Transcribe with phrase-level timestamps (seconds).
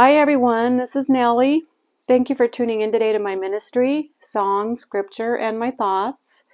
[0.00, 0.76] Hi, everyone.
[0.76, 1.64] This is Nellie.
[2.06, 6.44] Thank you for tuning in today to my ministry, song, scripture, and my thoughts.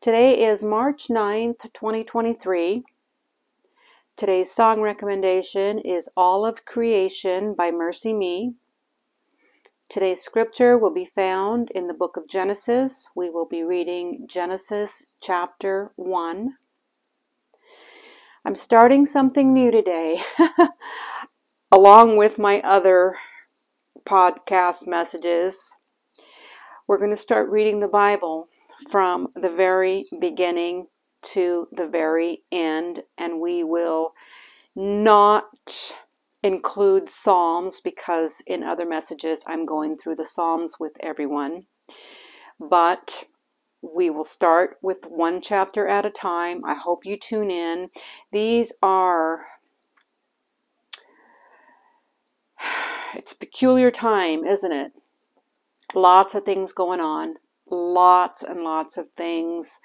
[0.00, 2.84] Today is March 9th, 2023.
[4.16, 8.54] Today's song recommendation is All of Creation by MercyMe.
[9.88, 13.08] Today's scripture will be found in the book of Genesis.
[13.16, 16.54] We will be reading Genesis chapter 1.
[18.44, 20.22] I'm starting something new today.
[21.72, 23.16] along with my other
[24.04, 25.74] podcast messages,
[26.86, 28.48] we're going to start reading the Bible
[28.90, 30.86] from the very beginning
[31.22, 34.12] to the very end, and we will
[34.76, 35.94] not
[36.42, 41.64] include Psalms because in other messages I'm going through the Psalms with everyone.
[42.60, 43.24] But
[43.80, 46.64] we will start with one chapter at a time.
[46.66, 47.88] I hope you tune in.
[48.30, 49.46] These are
[53.14, 54.92] it's a peculiar time, isn't it?
[55.94, 57.34] Lots of things going on,
[57.70, 59.80] lots and lots of things,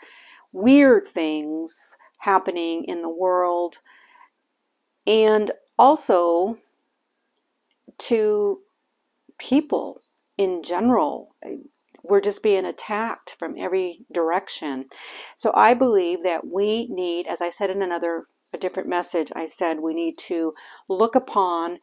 [0.52, 3.78] weird things happening in the world,
[5.06, 6.58] and also
[7.98, 8.60] to
[9.38, 10.02] people
[10.38, 11.36] in general.
[12.04, 14.86] We're just being attacked from every direction.
[15.36, 19.46] So I believe that we need, as I said in another a different message, I
[19.46, 20.54] said we need to
[20.88, 21.80] look upon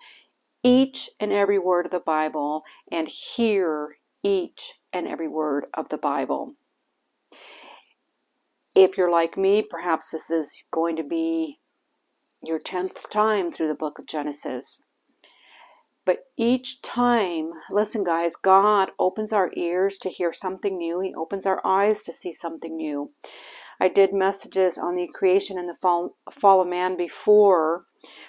[0.65, 5.99] each and every word of the Bible and hear each and every word of the
[5.99, 6.55] Bible.
[8.75, 11.61] If you're like me, perhaps this is going to be
[12.43, 14.81] your 10th time through the book of Genesis.
[16.07, 21.01] But each time, listen, guys, God opens our ears to hear something new.
[21.01, 23.13] He opens our eyes to see something new.
[23.81, 27.85] I did messages on the creation and the fall, fall of man before,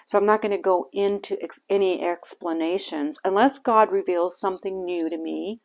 [0.07, 5.09] so I'm not going to go into ex- any explanations unless God reveals something new
[5.09, 5.61] to me.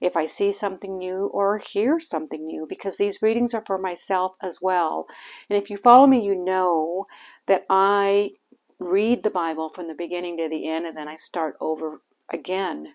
[0.00, 4.34] If I see something new or hear something new, because these readings are for myself
[4.42, 5.06] as well.
[5.50, 7.06] And if you follow me, you know
[7.48, 8.32] that I
[8.80, 12.88] read the Bible from the beginning to the end and then I start over again.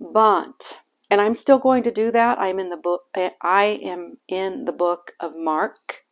[0.00, 0.78] But
[1.10, 2.38] and I'm still going to do that.
[2.38, 6.05] I'm in the book eh, I am in the book of Mark.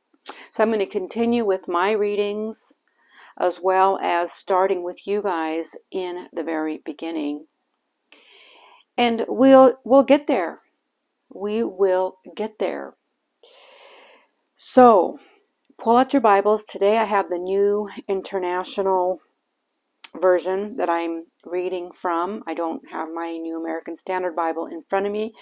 [0.53, 2.75] So I'm going to continue with my readings
[3.39, 7.47] as well as starting with you guys in the very beginning.
[8.97, 10.61] And we'll we'll get there.
[11.33, 12.95] We will get there.
[14.57, 15.19] So,
[15.79, 16.65] pull out your Bibles.
[16.65, 19.21] Today I have the New International
[20.21, 22.43] version that I'm reading from.
[22.47, 25.35] I don't have my New American Standard Bible in front of me,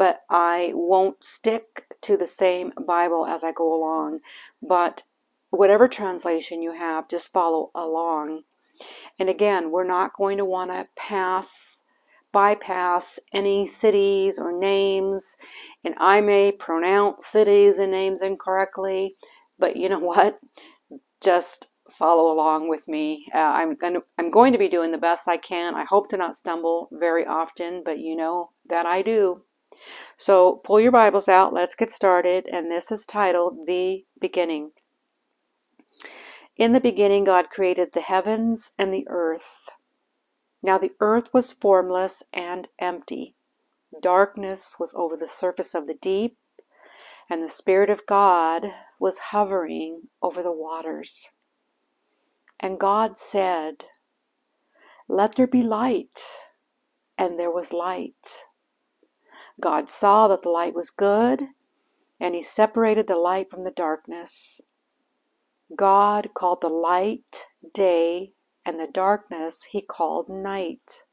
[0.00, 4.20] but I won't stick to the same Bible as I go along.
[4.62, 5.02] But
[5.50, 8.44] whatever translation you have, just follow along.
[9.18, 11.82] And again, we're not going to want to pass
[12.32, 15.36] bypass any cities or names,
[15.84, 19.16] and I may pronounce cities and names incorrectly,
[19.58, 20.40] but you know what?
[21.20, 23.26] Just follow along with me.
[23.34, 25.74] Uh, I'm going to, I'm going to be doing the best I can.
[25.74, 29.42] I hope to not stumble very often, but you know that I do.
[30.16, 31.52] So pull your Bibles out.
[31.52, 32.46] Let's get started.
[32.50, 34.72] And this is titled The Beginning.
[36.56, 39.70] In the beginning, God created the heavens and the earth.
[40.62, 43.34] Now the earth was formless and empty.
[44.02, 46.36] Darkness was over the surface of the deep,
[47.28, 48.66] and the Spirit of God
[48.98, 51.28] was hovering over the waters.
[52.60, 53.86] And God said,
[55.08, 56.20] Let there be light.
[57.16, 58.44] And there was light.
[59.60, 61.44] God saw that the light was good,
[62.18, 64.60] and he separated the light from the darkness.
[65.76, 68.32] God called the light day,
[68.64, 71.04] and the darkness he called night.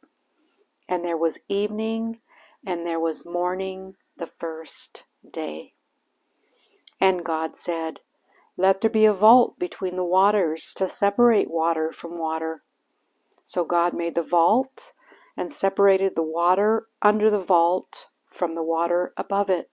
[0.87, 2.19] And there was evening,
[2.65, 5.73] and there was morning the first day.
[6.99, 7.99] And God said,
[8.57, 12.63] let there be a vault between the waters to separate water from water.
[13.45, 14.93] So God made the vault
[15.37, 19.69] and separated the water under the vault from the water above it.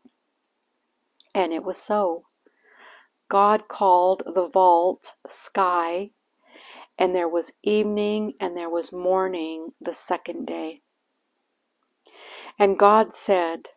[1.35, 2.25] And it was so.
[3.29, 6.11] God called the vault sky,
[6.99, 10.83] and there was evening and there was morning the second day.
[12.59, 13.69] And God said,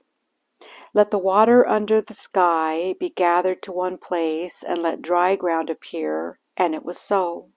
[0.94, 5.70] let the water under the sky be gathered to one place, and let dry ground
[5.70, 6.40] appear.
[6.56, 7.50] And it was so.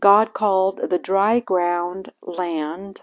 [0.00, 3.02] God called the dry ground land,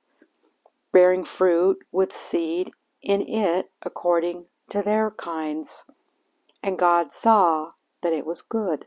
[0.91, 2.71] bearing fruit with seed
[3.01, 5.85] in it according to their kinds.
[6.63, 7.71] And God saw
[8.01, 8.85] that it was good.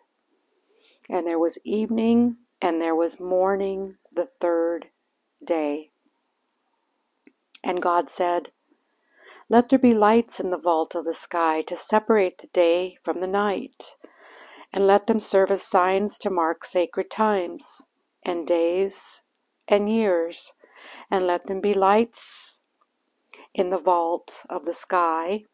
[1.09, 4.87] And there was evening and there was morning the third
[5.45, 5.91] day.
[7.62, 8.50] And God said,
[9.49, 13.21] Let there be lights in the vault of the sky to separate the day from
[13.21, 13.97] the night,
[14.73, 17.83] and let them serve as signs to mark sacred times,
[18.23, 19.23] and days,
[19.67, 20.53] and years,
[21.11, 22.61] and let them be lights
[23.55, 25.45] in the vault of the sky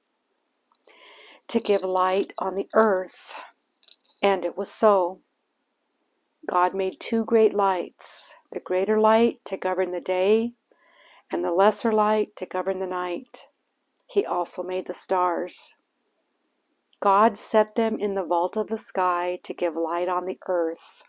[1.48, 3.34] to give light on the earth.
[4.22, 5.20] And it was so.
[6.48, 10.52] God made two great lights the greater light to govern the day,
[11.30, 13.48] and the lesser light to govern the night.
[14.08, 15.76] He also made the stars.
[17.00, 21.02] God set them in the vault of the sky to give light on the earth,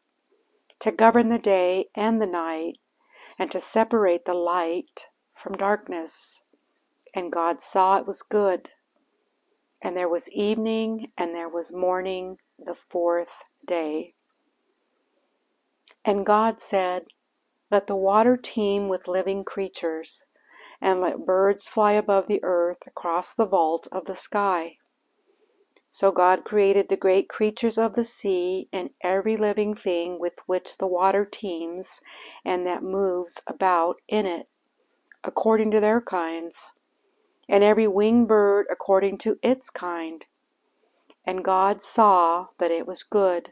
[0.79, 2.77] to govern the day and the night,
[3.41, 6.43] and to separate the light from darkness.
[7.15, 8.69] And God saw it was good.
[9.81, 14.13] And there was evening, and there was morning, the fourth day.
[16.05, 17.05] And God said,
[17.71, 20.21] Let the water teem with living creatures,
[20.79, 24.73] and let birds fly above the earth across the vault of the sky.
[25.93, 30.77] So God created the great creatures of the sea and every living thing with which
[30.77, 31.99] the water teems
[32.45, 34.47] and that moves about in it,
[35.23, 36.71] according to their kinds,
[37.49, 40.25] and every winged bird according to its kind.
[41.25, 43.49] And God saw that it was good.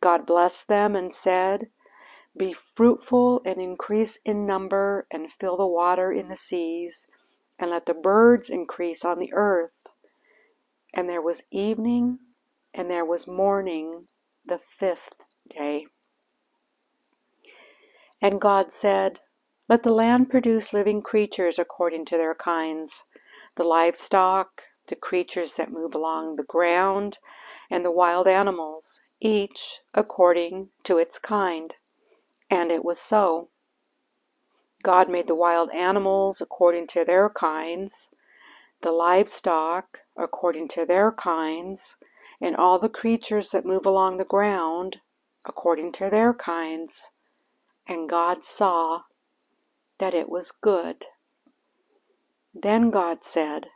[0.00, 1.68] God blessed them and said,
[2.36, 7.06] Be fruitful and increase in number, and fill the water in the seas,
[7.58, 9.72] and let the birds increase on the earth.
[10.94, 12.18] And there was evening,
[12.74, 14.08] and there was morning,
[14.46, 15.10] the fifth
[15.48, 15.86] day.
[18.22, 19.20] And God said,
[19.68, 23.04] Let the land produce living creatures according to their kinds,
[23.56, 27.18] the livestock, the creatures that move along the ground,
[27.70, 31.74] and the wild animals, each according to its kind.
[32.50, 33.48] And it was so.
[34.82, 38.10] God made the wild animals according to their kinds,
[38.82, 41.96] the livestock according to their kinds,
[42.40, 44.96] and all the creatures that move along the ground
[45.44, 47.10] according to their kinds.
[47.86, 49.02] And God saw
[49.98, 51.06] that it was good.
[52.54, 53.66] Then God said,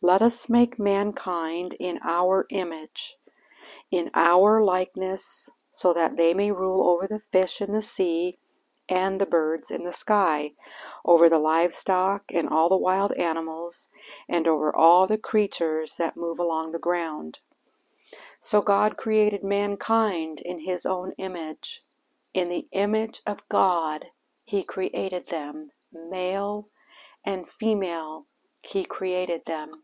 [0.00, 3.16] Let us make mankind in our image
[3.90, 8.38] in our likeness, so that they may rule over the fish in the sea
[8.88, 10.52] and the birds in the sky,
[11.04, 13.88] over the livestock and all the wild animals,
[14.28, 17.40] and over all the creatures that move along the ground.
[18.40, 21.82] So God created mankind in his own image.
[22.32, 24.06] In the image of God,
[24.44, 26.68] he created them, male
[27.24, 28.26] and female,
[28.62, 29.82] he created them.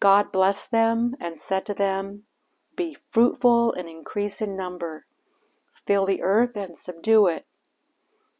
[0.00, 2.24] God blessed them and said to them,
[2.76, 5.04] be fruitful and increase in number.
[5.86, 7.46] Fill the earth and subdue it.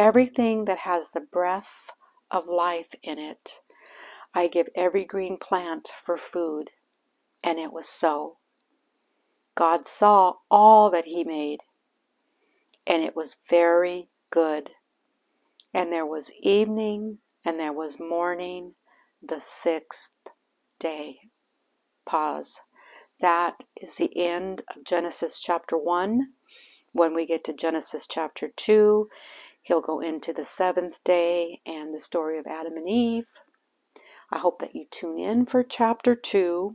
[0.00, 1.90] everything that has the breath
[2.30, 3.60] of life in it.
[4.34, 6.70] I give every green plant for food.
[7.44, 8.38] And it was so.
[9.54, 11.60] God saw all that He made,
[12.86, 14.70] and it was very good.
[15.74, 18.74] And there was evening, and there was morning,
[19.22, 20.12] the sixth
[20.78, 21.16] day.
[22.06, 22.60] Pause.
[23.20, 26.28] That is the end of Genesis chapter 1.
[26.92, 29.08] When we get to Genesis chapter 2,
[29.70, 33.28] he'll go into the seventh day and the story of Adam and Eve.
[34.28, 36.74] I hope that you tune in for chapter 2.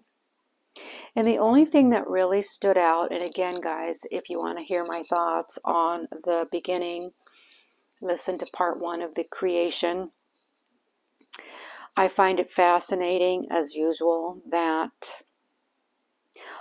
[1.13, 4.63] And the only thing that really stood out, and again, guys, if you want to
[4.63, 7.11] hear my thoughts on the beginning,
[8.01, 10.11] listen to part one of the creation.
[11.97, 15.17] I find it fascinating, as usual, that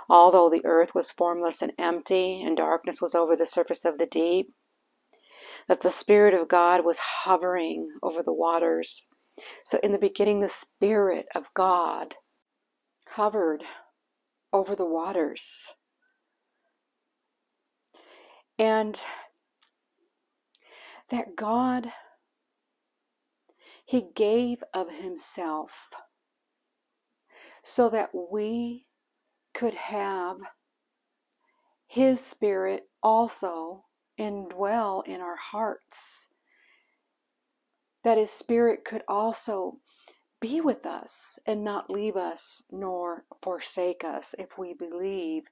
[0.09, 4.05] Although the earth was formless and empty, and darkness was over the surface of the
[4.05, 4.53] deep,
[5.67, 9.03] that the Spirit of God was hovering over the waters.
[9.65, 12.15] So, in the beginning, the Spirit of God
[13.09, 13.63] hovered
[14.53, 15.73] over the waters.
[18.57, 18.99] And
[21.09, 21.91] that God,
[23.85, 25.89] He gave of Himself
[27.63, 28.85] so that we
[29.53, 30.37] could have
[31.87, 33.85] His Spirit also
[34.19, 36.29] indwell in our hearts.
[38.03, 39.79] That His Spirit could also
[40.39, 45.43] be with us and not leave us nor forsake us if we believe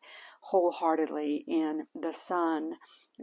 [0.42, 2.74] wholeheartedly in the Son,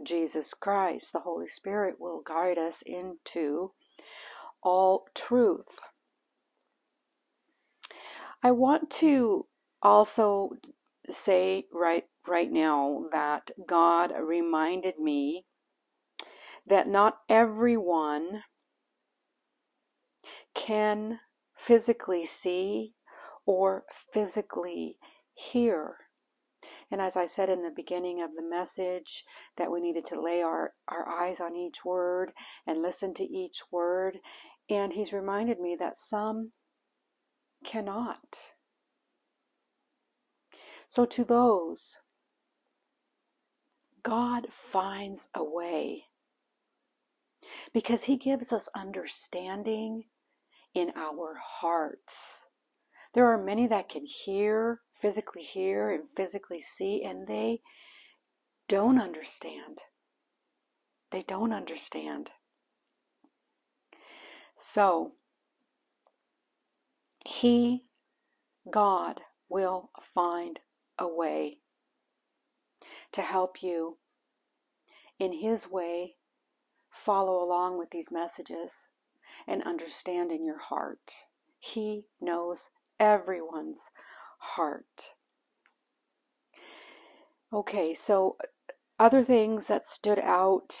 [0.03, 1.13] Jesus Christ.
[1.13, 3.71] The Holy Spirit will guide us into
[4.63, 5.79] all truth.
[8.43, 9.45] I want to
[9.81, 10.51] also
[11.09, 15.45] say right right now that God reminded me
[16.67, 18.43] that not everyone
[20.53, 21.19] can
[21.55, 22.93] physically see
[23.45, 24.97] or physically
[25.33, 25.95] hear.
[26.91, 29.23] And as I said in the beginning of the message,
[29.57, 32.31] that we needed to lay our, our eyes on each word
[32.67, 34.19] and listen to each word.
[34.69, 36.51] And he's reminded me that some
[37.63, 38.53] cannot.
[40.87, 41.97] So, to those,
[44.03, 46.05] God finds a way
[47.73, 50.05] because He gives us understanding
[50.73, 52.45] in our hearts.
[53.13, 57.61] There are many that can hear, physically hear, and physically see, and they
[58.67, 59.79] don't understand.
[61.11, 62.31] They don't understand.
[64.57, 65.13] So,
[67.25, 67.83] He,
[68.71, 70.59] God, will find
[70.97, 71.60] a way
[73.11, 73.97] to help you
[75.19, 76.15] in His way
[76.89, 78.89] follow along with these messages
[79.47, 81.25] and understand in your heart.
[81.59, 82.69] He knows
[82.99, 83.89] everyone's
[84.39, 85.13] heart.
[87.53, 90.73] Okay, so uh, other things that stood out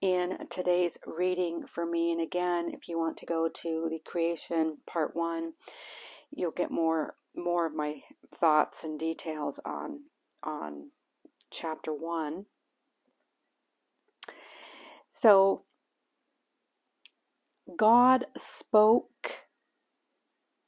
[0.00, 4.78] in today's reading for me, and again, if you want to go to the creation
[4.86, 5.52] part one,
[6.30, 8.02] you'll get more more of my
[8.34, 10.00] thoughts and details on
[10.42, 10.90] on
[11.52, 12.46] chapter one.
[15.10, 15.64] So
[17.76, 19.46] God spoke,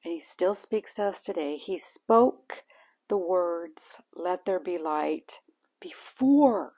[0.05, 1.57] and He still speaks to us today.
[1.57, 2.63] He spoke
[3.09, 5.41] the words, Let there be light,
[5.81, 6.75] before,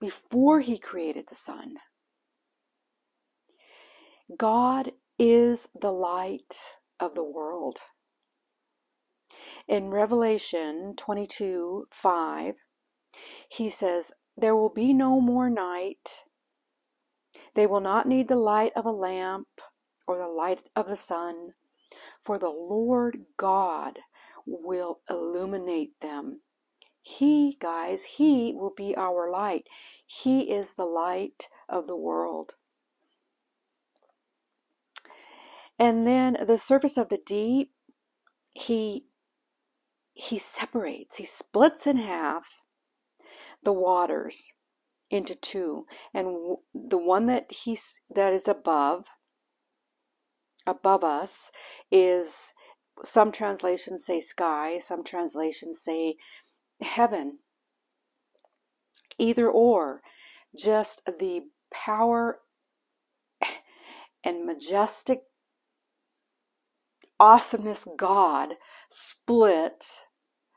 [0.00, 1.74] before He created the sun.
[4.36, 6.54] God is the light
[6.98, 7.80] of the world.
[9.68, 12.54] In Revelation 22 5,
[13.48, 16.24] he says, There will be no more night.
[17.54, 19.48] They will not need the light of a lamp
[20.06, 21.54] or the light of the sun,
[22.22, 24.00] for the Lord God
[24.46, 26.40] will illuminate them.
[27.02, 29.66] He, guys, He will be our light.
[30.06, 32.54] He is the light of the world.
[35.78, 37.72] And then the surface of the deep,
[38.52, 39.06] He
[40.20, 42.44] he separates, he splits in half
[43.62, 44.48] the waters
[45.10, 45.86] into two.
[46.14, 49.06] And the one that he's that is above
[50.66, 51.50] above us
[51.90, 52.52] is
[53.02, 56.16] some translations say sky some translations say
[56.80, 57.38] heaven.
[59.18, 60.00] Either or
[60.56, 62.40] just the power
[64.24, 65.22] and majestic
[67.18, 68.54] awesomeness god
[68.88, 70.00] split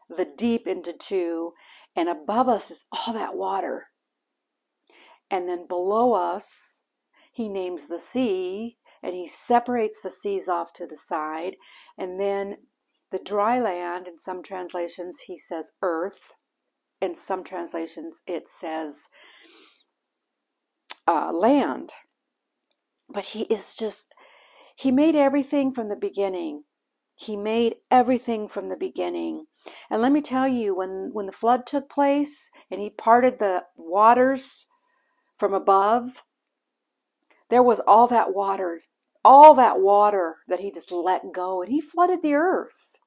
[0.09, 1.53] the deep into two
[1.95, 3.87] and above us is all that water
[5.33, 6.81] and then below us,
[7.31, 11.55] he names the sea and he separates the seas off to the side.
[11.97, 12.57] And then
[13.11, 16.33] the dry land, in some translations, he says earth.
[17.01, 19.07] In some translations, it says
[21.07, 21.93] uh, land.
[23.09, 24.13] But he is just,
[24.75, 26.65] he made everything from the beginning.
[27.15, 29.47] He made everything from the beginning.
[29.89, 33.63] And let me tell you, when, when the flood took place and he parted the
[33.75, 34.67] waters
[35.37, 36.23] from above,
[37.49, 38.81] there was all that water,
[39.23, 42.97] all that water that he just let go, and he flooded the earth.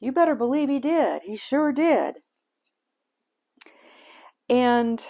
[0.00, 1.22] You better believe he did.
[1.24, 2.16] He sure did.
[4.48, 5.06] And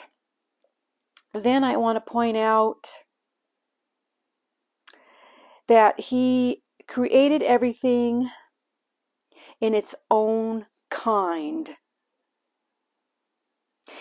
[1.32, 2.88] then I want to point out
[5.66, 6.62] that he
[6.92, 8.28] created everything
[9.62, 11.70] in its own kind.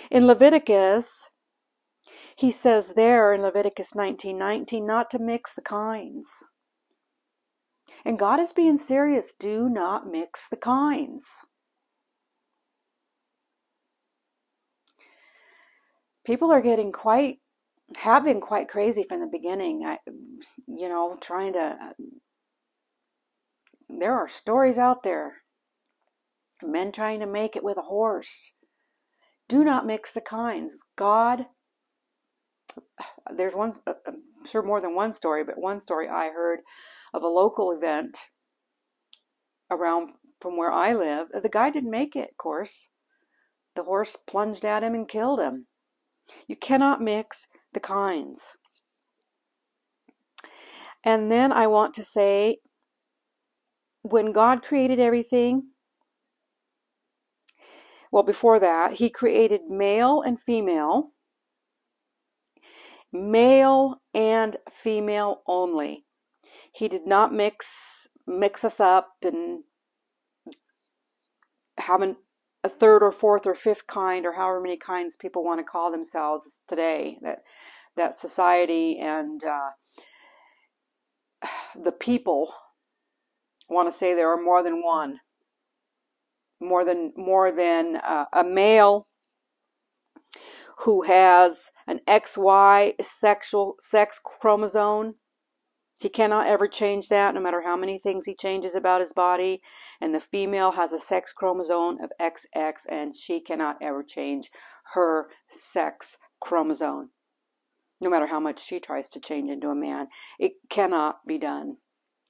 [0.09, 1.29] In Leviticus,
[2.35, 6.43] he says there in Leviticus 19 19 not to mix the kinds.
[8.03, 9.31] And God is being serious.
[9.39, 11.25] Do not mix the kinds.
[16.25, 17.37] People are getting quite,
[17.97, 19.85] have been quite crazy from the beginning.
[19.85, 19.97] I,
[20.67, 21.77] you know, trying to,
[23.99, 25.37] there are stories out there.
[26.63, 28.53] Men trying to make it with a horse.
[29.47, 30.83] Do not mix the kinds.
[30.95, 31.45] God,
[33.35, 36.59] there's one, uh, I'm sure more than one story, but one story I heard
[37.13, 38.17] of a local event
[39.69, 41.27] around from where I live.
[41.41, 42.87] The guy didn't make it, of course.
[43.75, 45.67] The horse plunged at him and killed him.
[46.47, 48.55] You cannot mix the kinds.
[51.03, 52.57] And then I want to say
[54.03, 55.69] when God created everything,
[58.11, 61.11] well, before that, He created male and female,
[63.11, 66.05] male and female only.
[66.73, 69.63] He did not mix mix us up and
[71.77, 72.15] have an,
[72.63, 75.91] a third or fourth or fifth kind or however many kinds people want to call
[75.91, 77.17] themselves today.
[77.21, 77.39] That
[77.97, 79.71] that society and uh,
[81.83, 82.53] the people
[83.71, 85.19] want to say there are more than one,
[86.59, 89.07] more than more than uh, a male
[90.79, 95.15] who has an XY sexual sex chromosome
[96.01, 99.61] he cannot ever change that, no matter how many things he changes about his body.
[100.01, 104.49] And the female has a sex chromosome of XX, and she cannot ever change
[104.95, 107.11] her sex chromosome.
[107.99, 110.07] No matter how much she tries to change into a man,
[110.39, 111.77] it cannot be done.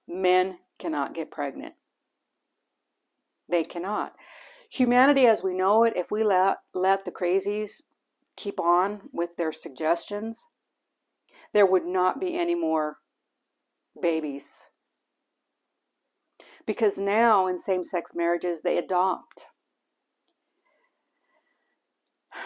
[0.05, 1.75] Men cannot get pregnant.
[3.47, 4.13] They cannot.
[4.71, 7.81] Humanity as we know it, if we let, let the crazies
[8.35, 10.47] keep on with their suggestions,
[11.53, 12.97] there would not be any more
[14.01, 14.67] babies.
[16.65, 19.45] Because now in same sex marriages, they adopt.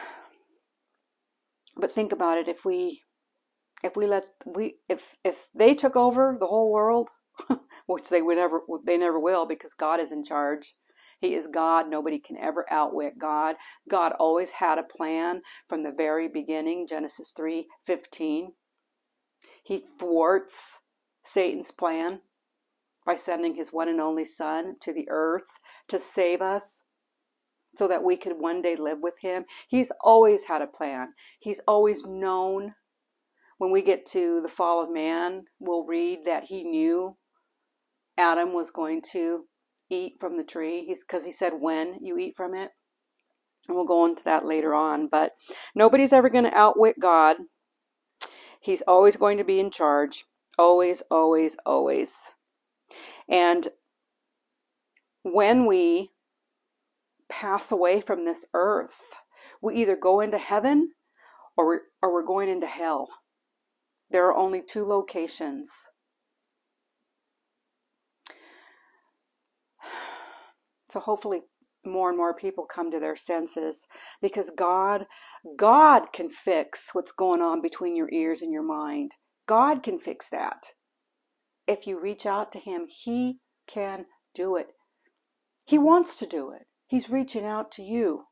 [1.78, 3.02] But think about it if we
[3.84, 7.10] if we let we if if they took over the whole world,
[7.86, 10.76] which they would never they never will because God is in charge.
[11.20, 11.90] He is God.
[11.90, 13.56] Nobody can ever outwit God.
[13.90, 18.54] God always had a plan from the very beginning, Genesis 3:15.
[19.64, 20.82] He thwarts
[21.24, 22.22] Satan's plan
[23.06, 26.84] by sending his one and only Son to the earth to save us
[27.76, 29.46] so that we could one day live with him.
[29.68, 32.76] He's always had a plan, he's always known.
[33.58, 37.16] When we get to the fall of man, we'll read that he knew
[38.18, 39.46] Adam was going to
[39.90, 40.86] eat from the tree.
[40.86, 42.72] He's because he said when you eat from it.
[43.68, 45.08] And we'll go into that later on.
[45.08, 45.34] But
[45.74, 47.38] nobody's ever going to outwit God.
[48.60, 50.26] He's always going to be in charge.
[50.58, 52.32] Always, always, always.
[53.30, 53.68] And
[55.24, 56.12] when we
[57.30, 59.00] pass away from this earth,
[59.62, 60.92] we either go into heaven
[61.58, 63.10] or or we're going into hell.
[64.12, 65.72] There are only two locations.
[70.96, 71.42] So hopefully
[71.86, 73.86] more and more people come to their senses
[74.22, 75.08] because God
[75.58, 79.12] God can fix what's going on between your ears and your mind.
[79.46, 80.68] God can fix that.
[81.68, 84.68] If you reach out to Him, He can do it.
[85.66, 86.62] He wants to do it.
[86.88, 88.28] He's reaching out to you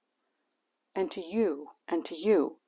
[0.96, 2.60] and to you and to you.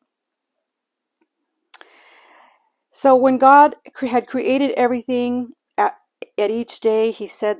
[2.92, 5.96] So when God had created everything at,
[6.38, 7.60] at each day, He said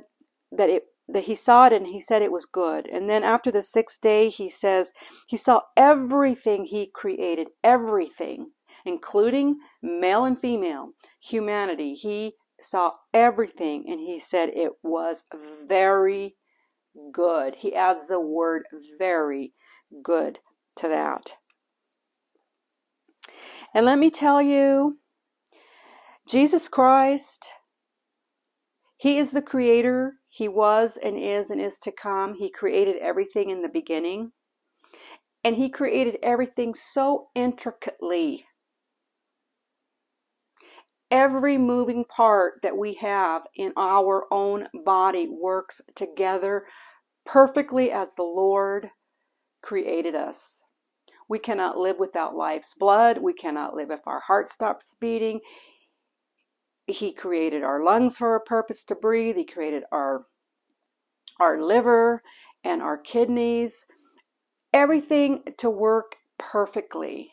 [0.52, 2.86] that it that he saw it and he said it was good.
[2.88, 4.92] And then after the sixth day, he says
[5.28, 8.50] he saw everything he created, everything
[8.86, 11.94] including male and female, humanity.
[11.94, 15.24] He saw everything and he said it was
[15.66, 16.36] very
[17.12, 17.56] good.
[17.58, 18.62] He adds the word
[18.98, 19.52] very
[20.02, 20.38] good
[20.76, 21.34] to that.
[23.74, 24.98] And let me tell you,
[26.26, 27.48] Jesus Christ,
[28.96, 30.14] He is the creator.
[30.36, 32.34] He was and is and is to come.
[32.34, 34.32] He created everything in the beginning.
[35.44, 38.44] And He created everything so intricately
[41.10, 46.66] Every moving part that we have in our own body works together
[47.24, 48.90] perfectly as the Lord
[49.62, 50.64] created us.
[51.28, 53.18] We cannot live without life's blood.
[53.18, 55.40] We cannot live if our heart stops beating.
[56.86, 59.36] He created our lungs for a purpose to breathe.
[59.36, 60.26] He created our
[61.38, 62.22] our liver
[62.64, 63.86] and our kidneys,
[64.72, 67.32] everything to work perfectly.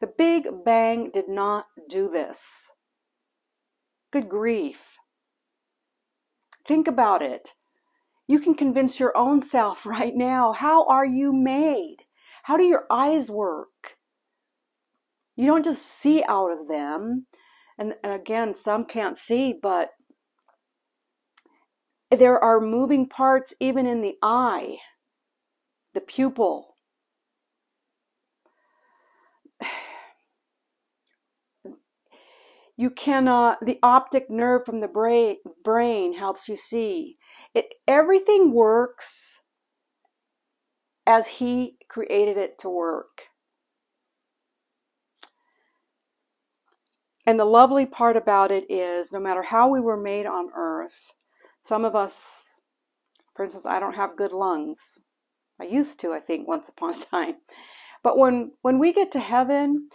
[0.00, 2.72] The Big Bang did not do this.
[4.10, 4.98] Good grief.
[6.66, 7.50] Think about it.
[8.26, 10.52] You can convince your own self right now.
[10.52, 11.98] How are you made?
[12.44, 13.96] How do your eyes work?
[15.36, 17.26] You don't just see out of them.
[17.78, 19.90] And, and again, some can't see, but
[22.10, 24.78] there are moving parts even in the eye,
[25.94, 26.76] the pupil.
[32.74, 37.18] You cannot, the optic nerve from the brain, brain helps you see.
[37.54, 39.42] It, everything works
[41.06, 43.24] as He created it to work.
[47.24, 51.12] And the lovely part about it is no matter how we were made on earth,
[51.62, 52.54] some of us,
[53.34, 54.98] for instance, I don't have good lungs.
[55.60, 57.36] I used to, I think, once upon a time.
[58.02, 59.88] But when when we get to heaven,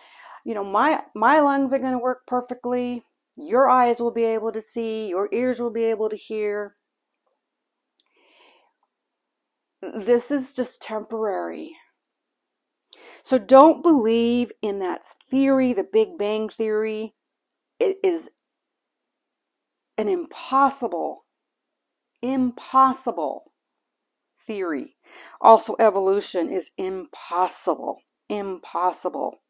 [0.46, 3.04] you know, my my lungs are going to work perfectly.
[3.36, 6.76] Your eyes will be able to see, your ears will be able to hear.
[9.82, 11.76] This is just temporary.
[13.24, 17.14] So don't believe in that theory, the Big Bang theory.
[17.80, 18.30] It is
[19.98, 21.26] an impossible,
[22.22, 23.52] impossible
[24.42, 24.96] theory.
[25.42, 27.98] Also, evolution is impossible.
[28.30, 29.42] Impossible.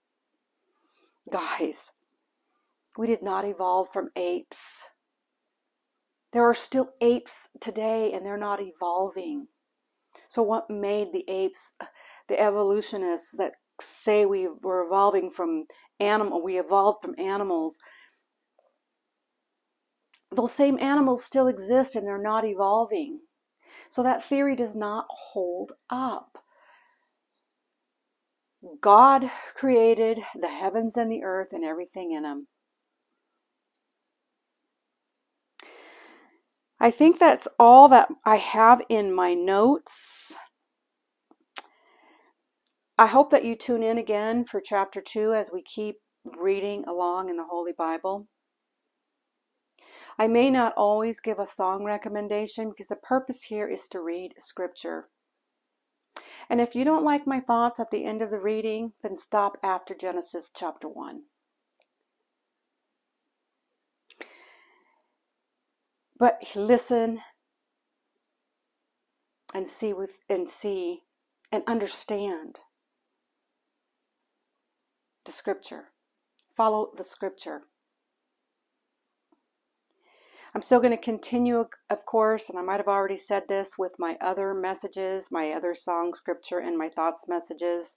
[1.32, 1.92] Guys,
[2.98, 4.84] we did not evolve from apes.
[6.34, 9.48] There are still apes today and they're not evolving.
[10.28, 11.74] So, what made the apes,
[12.28, 15.66] the evolutionists that say we were evolving from
[16.00, 17.78] animal, we evolved from animals,
[20.32, 23.22] those same animals still exist and they're not evolving.
[23.90, 26.44] So that theory does not hold up.
[28.82, 32.48] God created the heavens and the earth and everything in them.
[36.80, 40.36] I think that's all that I have in my notes.
[43.00, 47.30] I hope that you tune in again for chapter 2 as we keep reading along
[47.30, 48.28] in the Holy Bible.
[50.19, 54.34] I may not always give a song recommendation because the purpose here is to read
[54.39, 55.10] scripture.
[56.49, 59.58] And if you don't like my thoughts at the end of the reading, then stop
[59.62, 61.23] after Genesis chapter 1.
[66.17, 67.21] But listen
[69.53, 71.03] and see with and see
[71.51, 72.60] and understand
[75.25, 75.89] the scripture.
[76.56, 77.63] Follow the scripture.
[80.58, 83.91] I'm still going to continue, of course, and I might have already said this with
[84.00, 87.96] my other messages, my other song scripture, and my thoughts messages,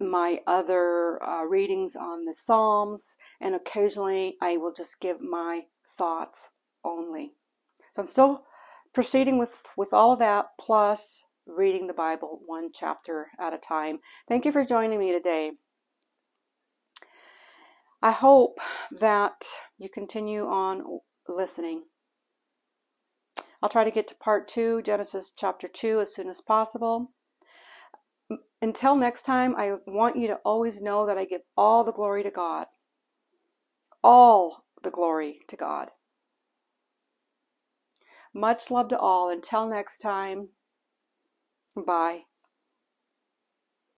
[0.00, 5.64] my other uh, readings on the Psalms, and occasionally I will just give my
[5.98, 6.48] thoughts
[6.82, 7.32] only.
[7.92, 8.44] So I'm still
[8.94, 13.98] proceeding with, with all of that, plus reading the Bible one chapter at a time.
[14.28, 15.50] Thank you for joining me today.
[18.02, 18.58] I hope
[18.90, 19.44] that
[19.78, 20.82] you continue on
[21.28, 21.84] listening.
[23.62, 27.12] I'll try to get to part two, Genesis chapter 2, as soon as possible.
[28.60, 32.24] Until next time, I want you to always know that I give all the glory
[32.24, 32.66] to God.
[34.02, 35.90] All the glory to God.
[38.34, 39.30] Much love to all.
[39.30, 40.48] Until next time,
[41.76, 42.22] bye.